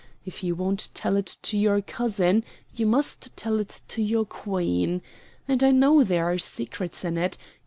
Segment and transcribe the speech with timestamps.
[0.25, 5.03] If you won't tell it to your cousin, you must tell it to your Queen.
[5.47, 7.37] And I know there are secrets in it.